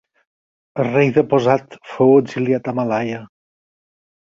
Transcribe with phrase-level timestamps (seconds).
[0.83, 3.23] El rei deposat fou exiliat a Malaia.